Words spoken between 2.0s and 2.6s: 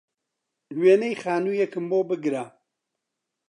بگرە